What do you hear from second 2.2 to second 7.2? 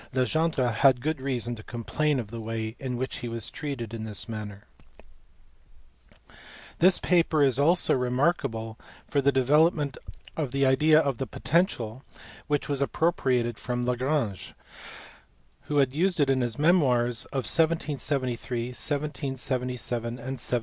the way in which he was treated in this matter. This